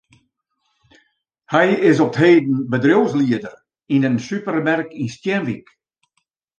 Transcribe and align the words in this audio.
Hy 1.53 1.67
is 1.89 1.99
op 2.05 2.13
't 2.15 2.21
heden 2.23 2.57
bedriuwslieder 2.73 3.53
yn 3.95 4.05
in 4.09 4.25
supermerk 4.27 4.89
yn 5.01 5.11
Stienwyk. 5.15 5.67